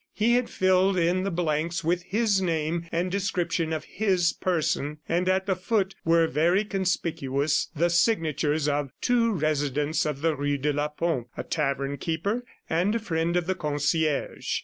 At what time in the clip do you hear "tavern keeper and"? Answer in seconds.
11.43-12.95